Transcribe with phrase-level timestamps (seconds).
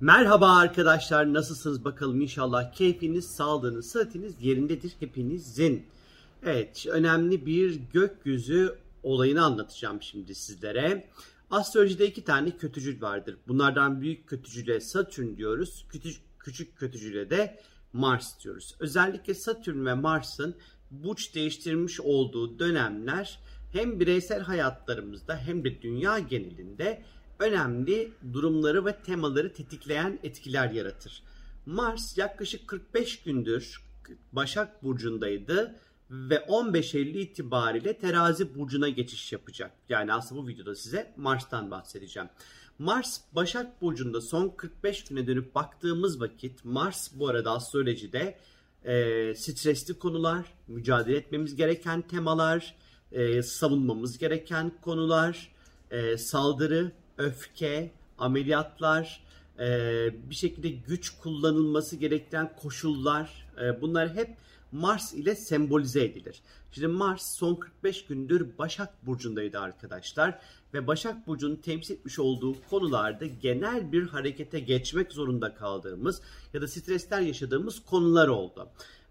[0.00, 5.86] Merhaba arkadaşlar nasılsınız bakalım inşallah keyfiniz, sağlığınız, sıhhatiniz yerindedir hepinizin.
[6.42, 11.08] Evet önemli bir gökyüzü olayını anlatacağım şimdi sizlere.
[11.50, 13.36] Astrolojide iki tane kötücül vardır.
[13.48, 15.86] Bunlardan büyük kötücüle Satürn diyoruz.
[15.88, 17.60] Küçük, küçük kötücüle de
[17.92, 18.74] Mars diyoruz.
[18.80, 20.54] Özellikle Satürn ve Mars'ın
[20.90, 23.40] burç değiştirmiş olduğu dönemler
[23.72, 27.02] hem bireysel hayatlarımızda hem de dünya genelinde
[27.38, 31.22] önemli durumları ve temaları tetikleyen etkiler yaratır.
[31.66, 33.82] Mars yaklaşık 45 gündür
[34.32, 35.74] Başak Burcu'ndaydı
[36.10, 39.72] ve 15 Eylül itibariyle Terazi Burcu'na geçiş yapacak.
[39.88, 42.28] Yani aslında bu videoda size Mars'tan bahsedeceğim.
[42.78, 48.38] Mars Başak Burcu'nda son 45 güne dönüp baktığımız vakit Mars bu arada astrolojide
[48.84, 52.74] e, stresli konular, mücadele etmemiz gereken temalar,
[53.12, 55.52] e, savunmamız gereken konular,
[55.90, 59.20] e, saldırı, öfke, ameliyatlar,
[59.58, 64.36] e, bir şekilde güç kullanılması gereken koşullar e, bunlar hep
[64.72, 66.42] Mars ile sembolize edilir.
[66.72, 70.38] Şimdi Mars son 45 gündür Başak Burcu'ndaydı arkadaşlar
[70.74, 76.22] ve Başak Burcu'nun temsil etmiş olduğu konularda genel bir harekete geçmek zorunda kaldığımız
[76.54, 78.68] ya da stresler yaşadığımız konular oldu.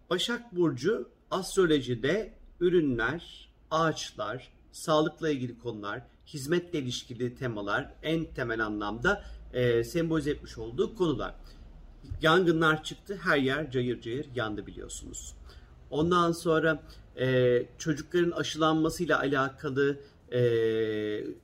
[0.09, 9.83] Başak Burcu astrolojide ürünler, ağaçlar, sağlıkla ilgili konular, hizmetle ilişkili temalar en temel anlamda e,
[9.83, 11.35] sembolize etmiş olduğu konular.
[12.21, 15.33] Yangınlar çıktı, her yer cayır cayır yandı biliyorsunuz.
[15.89, 16.83] Ondan sonra
[17.19, 19.99] e, çocukların aşılanmasıyla alakalı
[20.31, 20.39] e,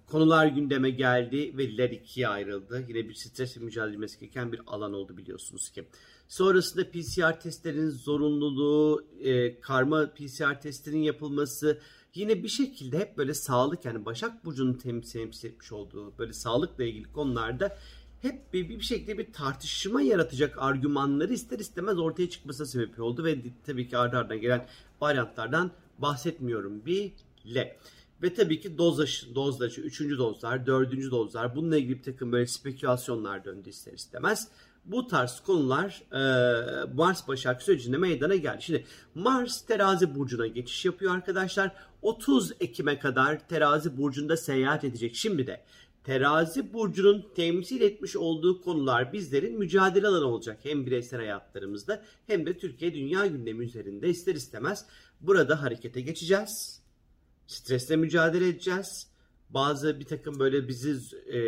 [0.08, 1.58] konular gündeme geldi.
[1.58, 2.86] Veliler ikiye ayrıldı.
[2.88, 5.86] Yine bir stresle mücadele edilmesi gereken bir alan oldu biliyorsunuz ki.
[6.28, 11.80] Sonrasında PCR testlerin zorunluluğu, e, karma PCR testlerinin yapılması,
[12.16, 17.11] yine bir şekilde hep böyle sağlık yani Başak Burcu'nun temsil etmiş olduğu böyle sağlıkla ilgili
[17.11, 17.78] konularda
[18.22, 23.38] hep bir, bir şekilde bir tartışma yaratacak argümanları ister istemez ortaya çıkmasına sebep oldu ve
[23.66, 24.67] tabii ki ardı ardına gelen
[25.02, 27.77] varyantlardan bahsetmiyorum bile.
[28.21, 33.45] Ve tabii ki dozlaşı, dozlaşı, üçüncü dozlar, dördüncü dozlar bununla ilgili bir takım böyle spekülasyonlar
[33.45, 34.48] döndü ister istemez.
[34.86, 38.61] Bu tarz konular e, Mars Başak sürecinde meydana geldi.
[38.61, 38.86] Şimdi
[39.16, 41.71] Mars terazi burcuna geçiş yapıyor arkadaşlar.
[42.02, 45.16] 30 Ekim'e kadar terazi burcunda seyahat edecek.
[45.16, 45.64] Şimdi de
[46.04, 50.60] terazi burcunun temsil etmiş olduğu konular bizlerin mücadele alanı olacak.
[50.64, 54.86] Hem bireysel hayatlarımızda hem de Türkiye dünya gündemi üzerinde ister istemez
[55.22, 56.82] burada harekete geçeceğiz.
[57.48, 59.08] Stresle mücadele edeceğiz.
[59.49, 61.39] Bazı bir takım böyle bizi e,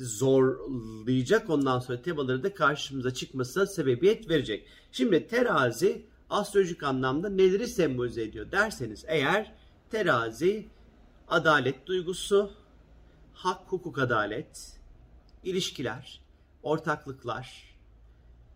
[0.00, 4.66] zorlayacak ondan sonra temaları da karşımıza çıkmasına sebebiyet verecek.
[4.92, 9.54] Şimdi terazi astrolojik anlamda neleri sembolize ediyor derseniz eğer
[9.90, 10.68] terazi
[11.28, 12.52] adalet duygusu,
[13.32, 14.78] hak hukuk adalet,
[15.44, 16.20] ilişkiler,
[16.62, 17.74] ortaklıklar,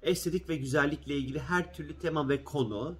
[0.03, 2.97] estetik ve güzellikle ilgili her türlü tema ve konu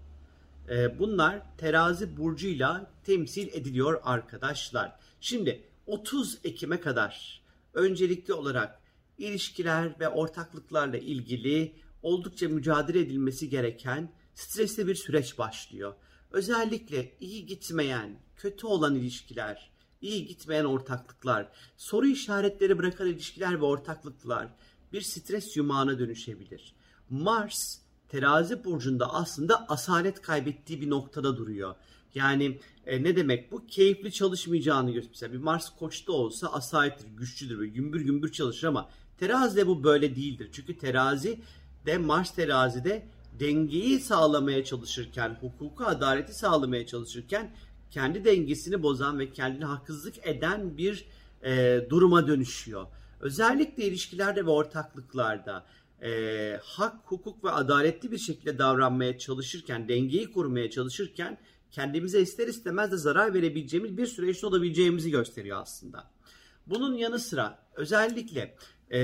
[0.99, 4.97] bunlar terazi burcuyla temsil ediliyor arkadaşlar.
[5.21, 7.43] Şimdi 30 Ekim'e kadar
[7.75, 8.81] öncelikli olarak
[9.19, 15.95] ilişkiler ve ortaklıklarla ilgili oldukça mücadele edilmesi gereken stresli bir süreç başlıyor.
[16.31, 19.71] Özellikle iyi gitmeyen, kötü olan ilişkiler,
[20.01, 24.49] iyi gitmeyen ortaklıklar, soru işaretleri bırakan ilişkiler ve ortaklıklar
[24.93, 26.75] bir stres yumağına dönüşebilir.
[27.11, 31.75] Mars terazi burcunda aslında asalet kaybettiği bir noktada duruyor.
[32.17, 33.67] Yani e, ne demek bu?
[33.67, 35.41] Keyifli çalışmayacağını gösteriyor.
[35.41, 40.49] Bir Mars koçta olsa asalettir, güçlüdür ve gümbür gümbür çalışır ama terazide bu böyle değildir.
[40.53, 41.41] Çünkü terazi
[41.87, 43.07] de Mars terazide
[43.41, 47.55] dengeyi sağlamaya çalışırken, hukuku, adaleti sağlamaya çalışırken
[47.91, 51.05] kendi dengesini bozan ve kendine haksızlık eden bir
[51.45, 52.87] e, duruma dönüşüyor.
[53.21, 55.67] Özellikle ilişkilerde ve ortaklıklarda
[56.03, 61.39] e, hak, hukuk ve adaletli bir şekilde davranmaya çalışırken, dengeyi kurmaya çalışırken
[61.77, 66.11] kendimize ister istemez de zarar verebileceğimiz bir süreçte olabileceğimizi gösteriyor aslında.
[66.67, 68.57] Bunun yanı sıra özellikle
[68.93, 68.99] e,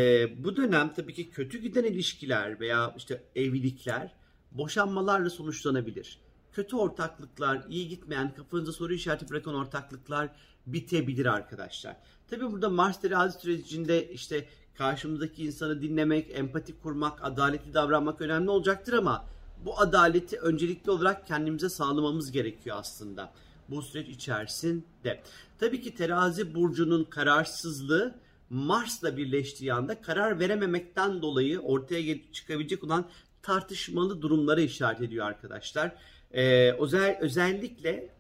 [0.45, 4.15] bu dönem tabii ki kötü giden ilişkiler veya işte evlilikler
[4.51, 6.19] boşanmalarla sonuçlanabilir.
[6.53, 10.29] Kötü ortaklıklar, iyi gitmeyen, kafanıza soru işareti bırakan ortaklıklar
[10.67, 11.97] bitebilir arkadaşlar.
[12.31, 18.93] Tabii burada Mars terazi sürecinde işte karşımızdaki insanı dinlemek, empati kurmak, adaletli davranmak önemli olacaktır
[18.93, 19.25] ama
[19.65, 23.33] bu adaleti öncelikli olarak kendimize sağlamamız gerekiyor aslında
[23.69, 25.23] bu süreç içerisinde.
[25.59, 28.15] Tabii ki terazi burcunun kararsızlığı
[28.51, 33.05] Mars'la birleştiği anda karar verememekten dolayı ortaya çıkabilecek olan
[33.43, 35.93] tartışmalı durumlara işaret ediyor arkadaşlar.
[36.33, 38.11] Ee, özel, özellikle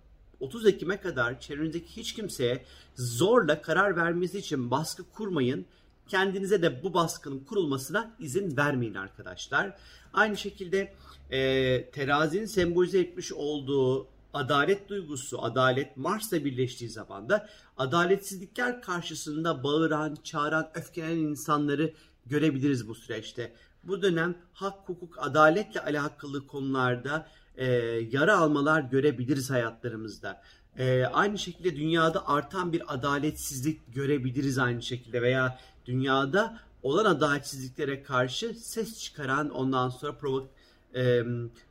[0.40, 2.64] 30 Ekim'e kadar çevrenizdeki hiç kimseye
[2.96, 5.66] zorla karar vermesi için baskı kurmayın.
[6.08, 9.76] Kendinize de bu baskının kurulmasına izin vermeyin arkadaşlar.
[10.12, 10.92] Aynı şekilde
[11.30, 20.16] e, terazinin sembolize etmiş olduğu adalet duygusu, adalet Mars'la birleştiği zaman da adaletsizlikler karşısında bağıran,
[20.24, 21.92] çağıran, öfkelenen insanları
[22.26, 23.52] görebiliriz bu süreçte.
[23.84, 27.26] Bu dönem hak, hukuk, adaletle alakalı konularda
[27.56, 27.66] e,
[28.10, 30.42] yara almalar görebiliriz hayatlarımızda.
[30.78, 38.54] E, aynı şekilde dünyada artan bir adaletsizlik görebiliriz aynı şekilde veya dünyada olan adaletsizliklere karşı
[38.54, 40.48] ses çıkaran ondan sonra provok
[40.94, 41.22] e,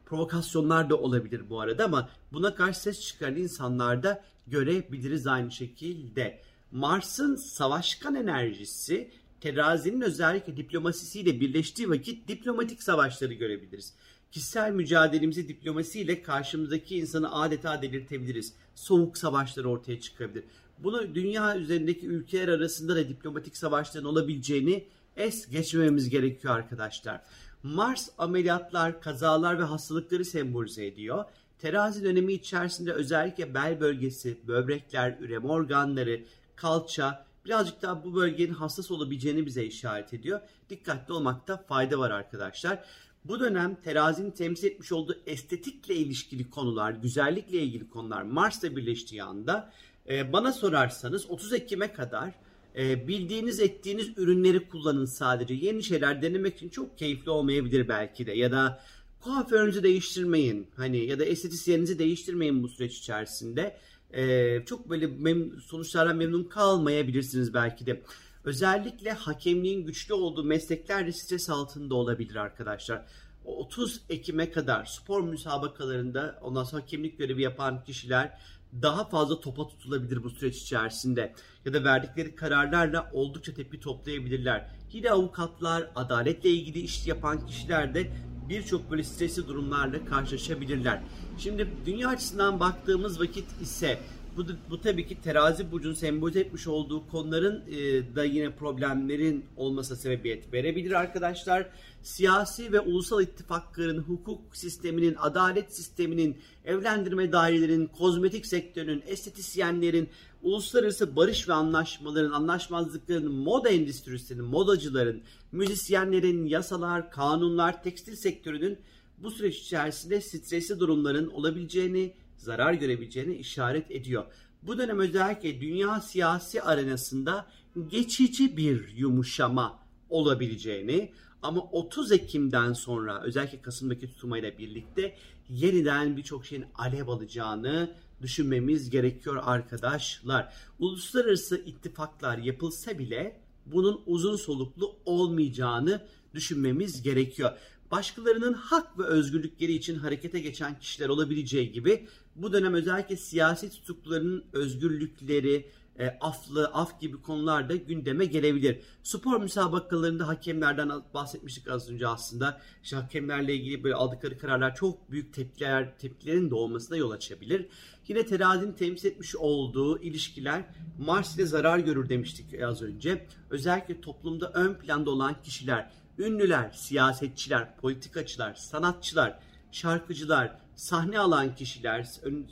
[0.05, 6.41] provokasyonlar da olabilir bu arada ama buna karşı ses çıkaran insanlar da görebiliriz aynı şekilde.
[6.71, 9.11] Mars'ın savaşkan enerjisi
[9.41, 13.93] terazinin özellikle diplomasisiyle birleştiği vakit diplomatik savaşları görebiliriz.
[14.31, 18.53] Kişisel mücadelemizi diplomasiyle karşımızdaki insanı adeta delirtebiliriz.
[18.75, 20.43] Soğuk savaşlar ortaya çıkabilir.
[20.83, 24.87] Bunu dünya üzerindeki ülkeler arasında da diplomatik savaşların olabileceğini
[25.17, 27.21] es geçmememiz gerekiyor arkadaşlar.
[27.63, 31.25] Mars ameliyatlar, kazalar ve hastalıkları sembolize ediyor.
[31.59, 36.21] Terazi dönemi içerisinde özellikle bel bölgesi, böbrekler, üreme organları,
[36.55, 40.41] kalça birazcık daha bu bölgenin hassas olabileceğini bize işaret ediyor.
[40.69, 42.83] Dikkatli olmakta fayda var arkadaşlar.
[43.25, 49.71] Bu dönem terazinin temsil etmiş olduğu estetikle ilişkili konular, güzellikle ilgili konular Mars'la birleştiği anda
[50.09, 52.33] e, bana sorarsanız 30 Ekim'e kadar
[52.75, 55.53] e, bildiğiniz ettiğiniz ürünleri kullanın sadece.
[55.53, 58.81] Yeni şeyler denemek için çok keyifli olmayabilir belki de ya da
[59.19, 63.77] kuaförünüzü değiştirmeyin hani ya da estetisyeninizi değiştirmeyin bu süreç içerisinde.
[64.13, 68.01] E, çok böyle mem sonuçlardan memnun kalmayabilirsiniz belki de.
[68.43, 73.05] Özellikle hakemliğin güçlü olduğu meslekler de stres altında olabilir arkadaşlar.
[73.45, 78.37] 30 Ekim'e kadar spor müsabakalarında ondan sonra hakemlik görevi yapan kişiler
[78.81, 81.33] daha fazla topa tutulabilir bu süreç içerisinde.
[81.65, 84.69] Ya da verdikleri kararlarla oldukça tepki toplayabilirler.
[84.93, 88.11] Yine avukatlar, adaletle ilgili iş yapan kişiler de
[88.49, 91.01] birçok böyle stresli durumlarla karşılaşabilirler.
[91.37, 93.99] Şimdi dünya açısından baktığımız vakit ise
[94.37, 99.95] bu, bu tabii ki terazi burcunun sembolize etmiş olduğu konuların e, da yine problemlerin olmasa
[99.95, 101.69] sebebiyet verebilir arkadaşlar.
[102.01, 110.09] Siyasi ve ulusal ittifakların, hukuk sisteminin, adalet sisteminin, evlendirme dairelerinin, kozmetik sektörünün, estetisyenlerin,
[110.41, 118.77] uluslararası barış ve anlaşmaların, anlaşmazlıkların, moda endüstrisinin, modacıların, müzisyenlerin, yasalar, kanunlar, tekstil sektörünün
[119.17, 124.25] bu süreç içerisinde stresli durumların olabileceğini zarar görebileceğini işaret ediyor.
[124.63, 127.45] Bu dönem özellikle dünya siyasi arenasında
[127.87, 129.79] geçici bir yumuşama
[130.09, 131.11] olabileceğini
[131.41, 135.15] ama 30 Ekim'den sonra özellikle Kasım'daki tutulmayla birlikte
[135.49, 140.53] yeniden birçok şeyin alev alacağını düşünmemiz gerekiyor arkadaşlar.
[140.79, 146.01] Uluslararası ittifaklar yapılsa bile bunun uzun soluklu olmayacağını
[146.33, 147.51] düşünmemiz gerekiyor
[147.91, 154.43] başkalarının hak ve özgürlükleri için harekete geçen kişiler olabileceği gibi bu dönem özellikle siyasi tutukluların
[154.53, 158.79] özgürlükleri, e, aflı, af gibi konular da gündeme gelebilir.
[159.03, 162.61] Spor müsabakalarında hakemlerden bahsetmiştik az önce aslında.
[162.83, 167.67] İşte hakemlerle ilgili böyle aldıkları kararlar çok büyük tepkiler, tepkilerin doğmasına yol açabilir.
[168.07, 170.65] Yine terazinin temsil etmiş olduğu ilişkiler
[170.99, 173.27] Mars ile zarar görür demiştik az önce.
[173.49, 179.39] Özellikle toplumda ön planda olan kişiler, ünlüler, siyasetçiler, politikacılar, sanatçılar,
[179.71, 182.07] şarkıcılar, sahne alan kişiler,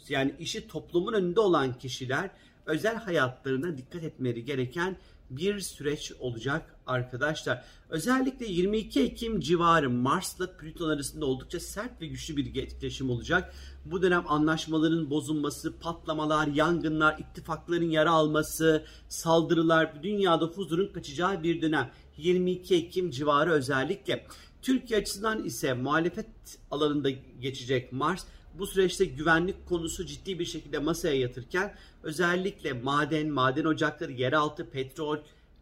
[0.09, 2.29] yani işi toplumun önünde olan kişiler
[2.65, 4.97] özel hayatlarına dikkat etmeleri gereken
[5.29, 7.63] bir süreç olacak arkadaşlar.
[7.89, 13.53] Özellikle 22 Ekim civarı Mars'la Plüton arasında oldukça sert ve güçlü bir etkileşim olacak.
[13.85, 21.91] Bu dönem anlaşmaların bozulması, patlamalar, yangınlar, ittifakların yara alması, saldırılar, dünyada huzurun kaçacağı bir dönem.
[22.17, 24.27] 22 Ekim civarı özellikle.
[24.61, 26.29] Türkiye açısından ise muhalefet
[26.71, 27.09] alanında
[27.39, 28.25] geçecek Mars
[28.59, 35.17] bu süreçte güvenlik konusu ciddi bir şekilde masaya yatırken özellikle maden, maden ocakları, yeraltı, petrol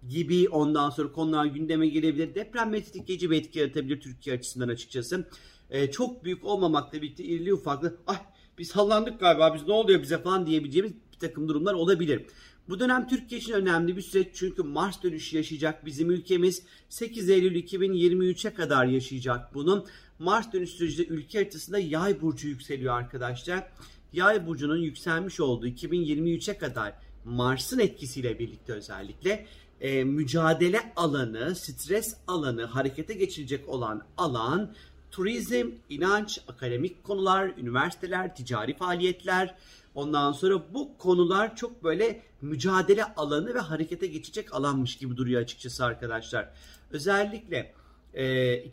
[0.10, 2.36] gibi ondan sonra konular gündeme gelebilir.
[2.36, 5.28] Deprem tetikleyici bir etki yaratabilir Türkiye açısından açıkçası.
[5.70, 8.22] Ee, çok büyük olmamakla birlikte irili ufaklı ah
[8.58, 12.26] biz sallandık galiba biz ne oluyor bize falan diyebileceğimiz bir takım durumlar olabilir.
[12.70, 17.64] Bu dönem Türkiye için önemli bir süreç çünkü Mars dönüşü yaşayacak bizim ülkemiz 8 Eylül
[17.64, 19.86] 2023'e kadar yaşayacak bunun.
[20.20, 23.68] Mars dönüş sürecinde ülke haritasında yay burcu yükseliyor arkadaşlar.
[24.14, 26.94] Yay burcunun yükselmiş olduğu 2023'e kadar
[27.26, 29.46] Mars'ın etkisiyle birlikte özellikle
[29.82, 34.74] e, mücadele alanı, stres alanı, harekete geçilecek olan alan,
[35.12, 39.56] turizm, inanç, akademik konular, üniversiteler, ticari faaliyetler,
[39.98, 45.86] Ondan sonra bu konular çok böyle mücadele alanı ve harekete geçecek alanmış gibi duruyor açıkçası
[45.86, 46.50] arkadaşlar.
[46.92, 47.74] Özellikle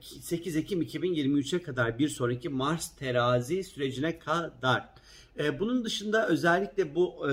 [0.01, 4.89] 8 Ekim 2023'e kadar bir sonraki Mars terazi sürecine kadar.
[5.61, 7.27] Bunun dışında özellikle bu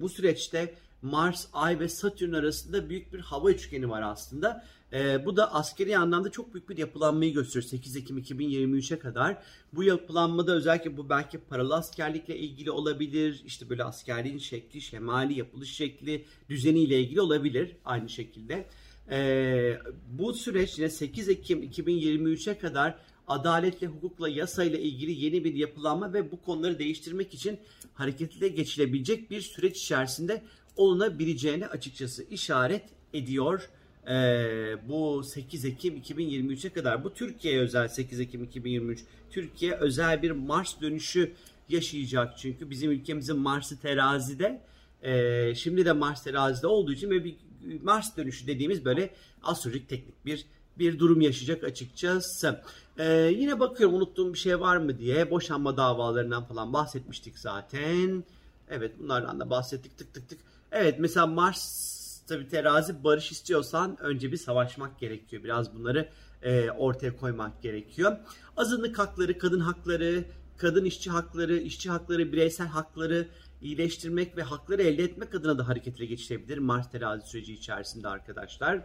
[0.00, 4.64] bu süreçte Mars, Ay ve Satürn arasında büyük bir hava üçgeni var aslında.
[4.92, 9.42] E, bu da askeri anlamda çok büyük bir yapılanmayı gösteriyor 8 Ekim 2023'e kadar.
[9.72, 13.42] Bu yapılanmada özellikle bu belki paralı askerlikle ilgili olabilir.
[13.46, 18.66] İşte böyle askerliğin şekli, şemali, yapılış şekli, düzeniyle ilgili olabilir aynı şekilde.
[19.10, 19.78] E,
[20.10, 22.98] bu süreç yine 8 Ekim 2023'e kadar
[23.28, 27.58] adaletle, hukukla, yasayla ilgili yeni bir yapılanma ve bu konuları değiştirmek için
[27.94, 30.42] hareketli geçilebilecek bir süreç içerisinde
[30.76, 32.84] olunabileceğini açıkçası işaret
[33.14, 33.68] ediyor.
[34.08, 40.30] Ee, bu 8 Ekim 2023'e kadar bu Türkiye'ye özel 8 Ekim 2023 Türkiye özel bir
[40.30, 41.32] Mars dönüşü
[41.68, 44.60] yaşayacak çünkü bizim ülkemizin Mars'ı terazide
[45.02, 47.36] e, şimdi de Mars terazide olduğu için ve bir
[47.82, 50.46] Mars dönüşü dediğimiz böyle astrolojik teknik bir
[50.78, 52.60] bir durum yaşayacak açıkçası.
[52.98, 58.24] Ee, yine bakıyorum unuttuğum bir şey var mı diye boşanma davalarından falan bahsetmiştik zaten.
[58.68, 60.38] Evet bunlardan da bahsettik tık tık tık.
[60.72, 61.96] Evet mesela Mars
[62.26, 65.44] tabi terazi barış istiyorsan önce bir savaşmak gerekiyor.
[65.44, 66.08] Biraz bunları
[66.42, 68.16] e, ortaya koymak gerekiyor.
[68.56, 70.24] Azınlık hakları, kadın hakları,
[70.56, 73.28] kadın işçi hakları, işçi hakları, bireysel hakları
[73.62, 78.76] iyileştirmek ve hakları elde etmek adına da hareketine geçilebilir Mars terazi süreci içerisinde arkadaşlar.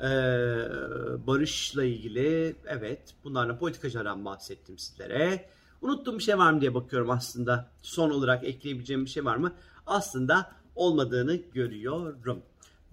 [0.00, 0.06] Ee,
[1.26, 5.48] barışla ilgili evet bunlarla politikacılardan bahsettim sizlere.
[5.82, 7.70] Unuttuğum bir şey var mı diye bakıyorum aslında.
[7.82, 9.52] Son olarak ekleyebileceğim bir şey var mı?
[9.86, 12.42] Aslında olmadığını görüyorum.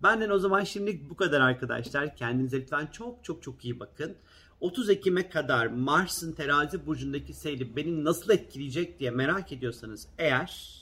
[0.04, 2.16] Benden o zaman şimdi bu kadar arkadaşlar.
[2.16, 4.16] Kendinize lütfen çok çok çok iyi bakın.
[4.60, 10.82] 30 Ekim'e kadar Mars'ın terazi burcundaki seyri beni nasıl etkileyecek diye merak ediyorsanız eğer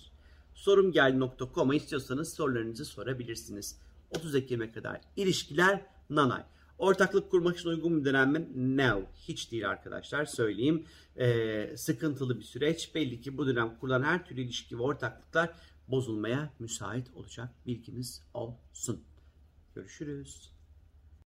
[0.60, 3.80] sorumgel.com'a istiyorsanız sorularınızı sorabilirsiniz.
[4.10, 6.44] 30 Ekim'e kadar ilişkiler nanay.
[6.78, 8.48] Ortaklık kurmak için uygun bir dönem mi?
[8.78, 9.02] No.
[9.16, 10.86] Hiç değil arkadaşlar söyleyeyim.
[11.18, 12.96] Ee, sıkıntılı bir süreç.
[12.96, 15.50] Belli ki bu dönem kurulan her türlü ilişki ve ortaklıklar
[15.88, 19.04] bozulmaya müsait olacak bilginiz olsun.
[19.76, 20.59] Görüşürüz.